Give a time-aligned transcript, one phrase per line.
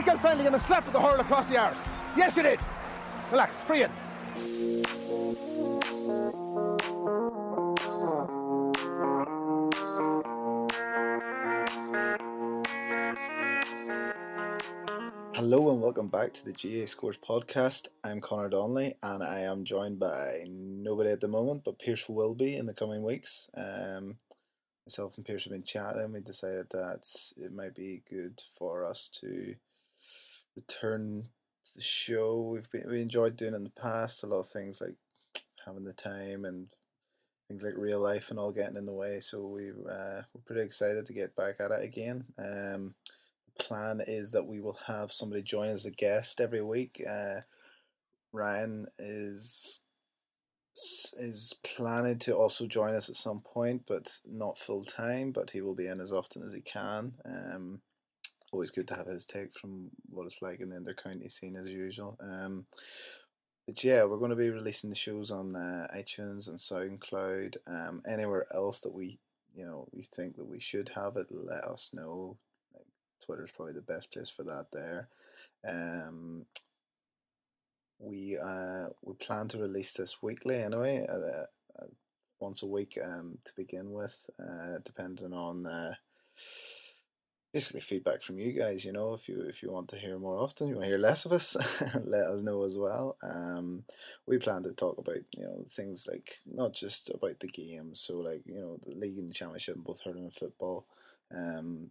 [0.00, 1.82] Michael Flanagan a slap with the hurl across the arse.
[2.16, 2.58] Yes, you did.
[3.30, 3.90] Relax, free it.
[15.34, 17.88] Hello and welcome back to the GAA Scores podcast.
[18.02, 22.34] I'm Conor Donnelly and I am joined by nobody at the moment, but Pearse will
[22.34, 23.50] be in the coming weeks.
[23.54, 24.16] Um,
[24.86, 26.10] myself and Pearse have been chatting.
[26.14, 27.06] We decided that
[27.36, 29.56] it might be good for us to
[30.56, 31.28] return
[31.64, 32.42] to the show.
[32.52, 34.22] We've been we enjoyed doing in the past.
[34.22, 34.96] A lot of things like
[35.64, 36.68] having the time and
[37.48, 39.20] things like real life and all getting in the way.
[39.20, 42.24] So we uh, we're pretty excited to get back at it again.
[42.38, 42.94] Um,
[43.58, 47.02] plan is that we will have somebody join as a guest every week.
[47.08, 47.40] Uh,
[48.32, 49.82] Ryan is
[51.18, 55.32] is planning to also join us at some point, but not full time.
[55.32, 57.14] But he will be in as often as he can.
[57.24, 57.82] Um,
[58.52, 61.70] always good to have his take from what it's like in the intercounty scene as
[61.70, 62.18] usual.
[62.20, 62.66] Um,
[63.66, 67.56] but yeah, we're going to be releasing the shows on uh, iTunes and SoundCloud.
[67.66, 69.18] Um, anywhere else that we
[69.54, 72.36] you know we think that we should have it, let us know.
[73.24, 75.08] Twitter is probably the best place for that there.
[75.66, 76.46] Um,
[77.98, 81.44] we uh, we plan to release this weekly anyway, uh,
[81.78, 81.86] uh,
[82.40, 85.94] once a week um, to begin with, uh, depending on uh,
[87.52, 88.84] basically feedback from you guys.
[88.84, 90.98] You know, if you if you want to hear more often, you want to hear
[90.98, 91.56] less of us,
[92.04, 93.16] let us know as well.
[93.22, 93.84] Um,
[94.26, 98.18] we plan to talk about you know things like not just about the game, so
[98.18, 100.86] like you know the league and the championship, both hurling and football.
[101.36, 101.90] Um,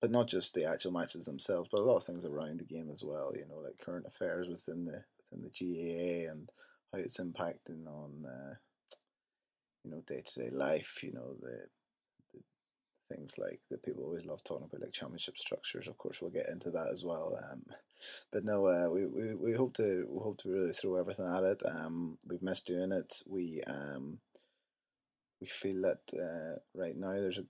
[0.00, 2.90] but not just the actual matches themselves, but a lot of things around the game
[2.92, 3.32] as well.
[3.34, 6.50] You know, like current affairs within the within the GAA and
[6.92, 8.54] how it's impacting on uh,
[9.84, 11.02] you know day to day life.
[11.02, 11.66] You know the
[13.08, 15.88] things like that people always love talking about, like championship structures.
[15.88, 17.38] Of course, we'll get into that as well.
[17.50, 17.64] Um,
[18.32, 21.44] but no, uh, we, we we hope to we hope to really throw everything at
[21.44, 21.62] it.
[21.64, 23.22] Um, we've missed doing it.
[23.26, 24.18] We um
[25.40, 27.44] we feel that uh, right now there's a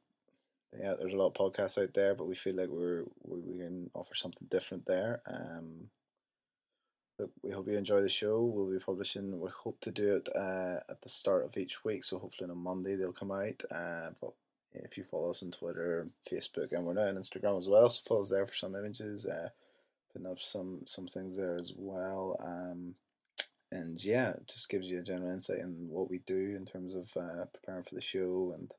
[0.79, 3.59] yeah, there's a lot of podcasts out there, but we feel like we're we, we
[3.59, 5.23] can offer something different there.
[5.27, 5.89] Um,
[7.19, 8.43] but we hope you enjoy the show.
[8.43, 9.41] We'll be publishing.
[9.41, 12.57] We hope to do it uh, at the start of each week, so hopefully on
[12.57, 13.63] a Monday they'll come out.
[13.71, 14.33] Uh, but
[14.85, 18.03] if you follow us on Twitter, Facebook, and we're now on Instagram as well, so
[18.07, 19.27] follow us there for some images.
[19.27, 19.49] Uh,
[20.13, 22.37] putting up some some things there as well.
[22.41, 22.95] Um,
[23.73, 27.11] and yeah, just gives you a general insight in what we do in terms of
[27.21, 28.73] uh, preparing for the show and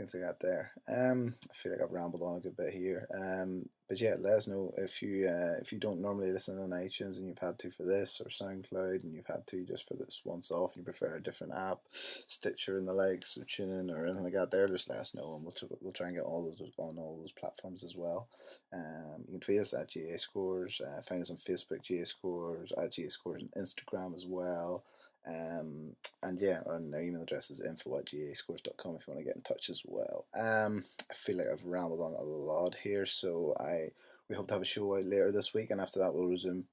[0.00, 0.72] things I got there.
[0.88, 3.06] Um, I feel like I've rambled on a good bit here.
[3.14, 6.70] Um, but yeah, let us know if you uh, if you don't normally listen on
[6.70, 9.94] iTunes and you've had to for this or SoundCloud and you've had to just for
[9.94, 13.90] this once off and you prefer a different app, Stitcher and the likes or TuneIn
[13.90, 14.52] or anything like that.
[14.52, 16.98] There, just let us know and we'll t- we'll try and get all those on
[16.98, 18.28] all those platforms as well.
[18.72, 22.72] Um, you can tweet us at GAA Scores, uh, find us on Facebook GAA Scores,
[22.78, 24.84] at GAA Scores on Instagram as well.
[25.26, 29.36] Um, and yeah, our email address is info at gaascores.com if you want to get
[29.36, 30.26] in touch as well.
[30.34, 33.88] Um, I feel like I've rambled on a lot here, so I
[34.28, 36.64] we hope to have a show out later this week, and after that we'll resume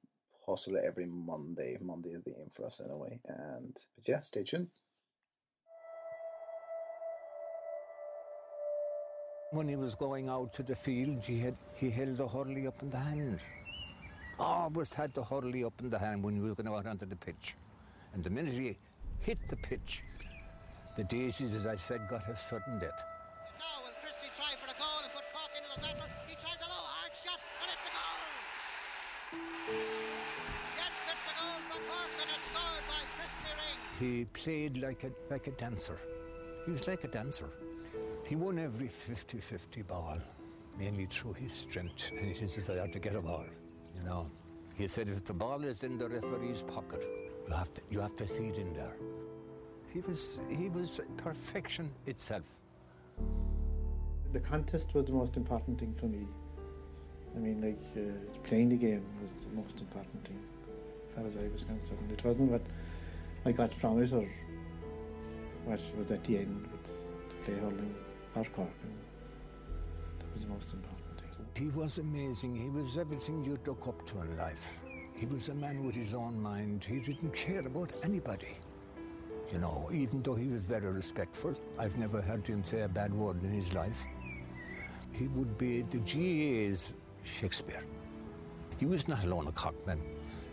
[0.46, 1.78] possibly every Monday.
[1.82, 3.20] Monday is the aim for us anyway.
[3.28, 4.70] And but yeah, stay tuned.
[9.52, 12.82] When he was going out to the field, he had he held the hurley up
[12.82, 13.40] in the hand.
[14.40, 17.16] Always had the hurley up in the hand when he was going out onto the
[17.16, 17.56] pitch.
[18.18, 18.76] And the minute he
[19.20, 20.02] hit the pitch,
[20.96, 23.04] the daisies, as I said, got a sudden death.
[23.60, 26.10] Now will Christy try for a goal and put Cork into the battle?
[26.26, 28.18] He tries a low hard shot and it's a goal.
[30.82, 33.78] Gets it the goal for Cork and it's scored by Christy Ring.
[34.02, 36.00] He played like a like a dancer.
[36.66, 37.52] He was like a dancer.
[38.26, 40.18] He won every 50-50 ball,
[40.80, 43.46] mainly through his strength and his desire to get a ball.
[43.96, 44.32] You know,
[44.74, 47.08] he said if the ball is in the referee's pocket,
[47.48, 48.96] you have to you have to see it in there.
[49.94, 52.46] He was he was perfection itself.
[54.34, 56.28] The contest was the most important thing for me.
[57.36, 58.12] I mean, like uh,
[58.44, 60.40] playing the game was the most important thing,
[61.10, 62.12] as far as I was concerned.
[62.12, 62.62] It wasn't what
[63.46, 64.28] I got from it or
[65.66, 67.96] what was at the end, but to play hurling
[68.34, 68.94] for Cork, and
[70.20, 71.64] that was the most important thing.
[71.64, 72.56] He was amazing.
[72.56, 74.84] He was everything you'd look up to in life.
[75.18, 76.84] He was a man with his own mind.
[76.84, 78.56] He didn't care about anybody.
[79.52, 83.12] You know, even though he was very respectful, I've never heard him say a bad
[83.14, 84.06] word in his life.
[85.14, 86.94] He would be the GAA's
[87.24, 87.84] Shakespeare.
[88.78, 90.00] He was not alone a Corkman.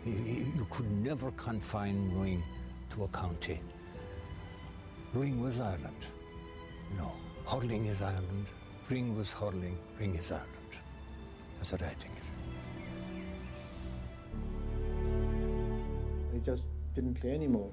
[0.03, 2.43] You could never confine Ring
[2.91, 3.59] to a county.
[5.13, 6.05] Ring was Ireland.
[6.91, 7.13] You know,
[7.47, 8.49] hurling is Ireland.
[8.89, 9.77] Ring was hurling.
[9.99, 10.49] Ring is Ireland.
[11.55, 12.13] That's what I think.
[16.45, 17.71] Just didn't play anymore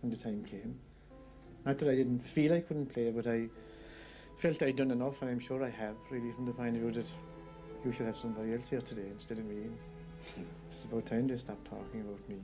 [0.00, 0.78] when the time came.
[1.66, 3.48] Not that I didn't feel I couldn't play, but I
[4.38, 6.92] felt I'd done enough, and I'm sure I have, really, from the point of view
[6.92, 7.06] that
[7.84, 9.66] you should have somebody else here today instead of me.
[10.70, 12.36] It's about time they stopped talking about me.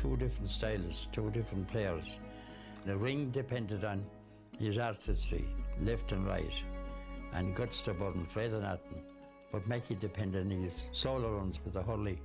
[0.00, 2.06] Two different styles, two different players.
[2.86, 4.02] The ring depended on
[4.58, 5.46] his artistry,
[5.78, 6.54] left and right,
[7.34, 9.02] and Gutstubber and Fred and Atton.
[9.52, 12.18] But Mackey depended on his solo runs with the hurley,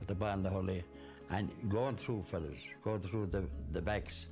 [0.00, 0.82] with the ball and the hurley,
[1.30, 4.26] and going through fellas, going through the, the backs.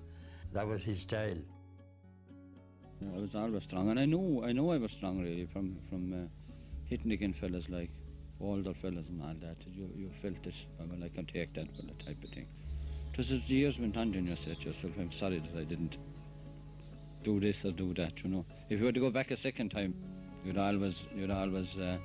[0.53, 1.39] That was his style.
[3.15, 6.12] I was always strong, and I know I know I was strong really from from
[6.12, 6.27] uh,
[6.87, 7.93] hitting against fellas like
[8.41, 9.59] older fellas and all that.
[9.69, 10.67] You you felt it.
[10.81, 12.49] I mean, I can take that fella type of thing.
[13.19, 15.65] Just as the years went on, then you said to yourself, I'm sorry that I
[15.65, 15.99] didn't
[17.25, 18.23] do this or do that.
[18.23, 19.93] You know, if you were to go back a second time,
[20.44, 21.99] you'd always you'd always uh,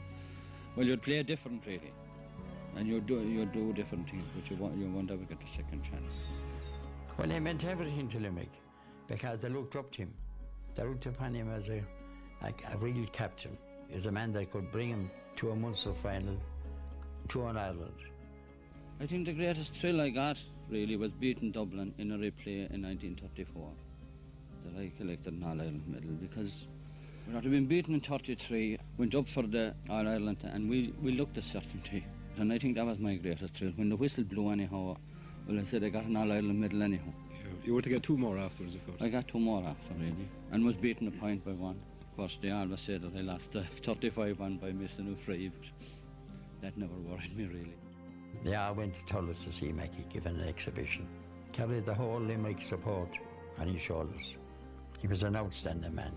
[0.76, 1.94] well you'd play different really,
[2.76, 5.48] and you'd do you'd do different things, but you won't you won't ever get a
[5.48, 6.14] second chance.
[7.16, 8.50] Well, he meant everything to Limerick
[9.08, 10.14] because they looked up to him.
[10.74, 11.84] They looked upon him as a,
[12.42, 13.56] like a real captain.
[13.94, 16.36] as a man that could bring him to a Munster final,
[17.28, 18.02] to an Ireland.
[19.00, 20.40] I think the greatest thrill I got
[20.70, 23.70] really was beating Dublin in a replay in 1934
[24.66, 26.68] that I collected an All Ireland medal because
[27.28, 31.14] we had been beaten in 33, went up for the All Ireland and we, we
[31.14, 32.06] looked a certainty.
[32.38, 33.72] And I think that was my greatest thrill.
[33.76, 34.96] When the whistle blew anyhow,
[35.48, 37.14] well I said I got an All Ireland medal anyhow.
[37.64, 39.02] You were to get two more afterwards, of course.
[39.02, 41.80] I got two more after really and was beaten a point by one.
[42.02, 45.50] Of course they always said that I lost the 35 one by missing a free,
[45.50, 45.88] but
[46.62, 47.74] that never worried me really.
[48.44, 51.08] Yeah, I went to Thurles to see Mackey give an exhibition.
[51.52, 53.10] Carried the whole Limerick support
[53.60, 54.36] on his shoulders.
[55.00, 56.14] He was an outstanding man.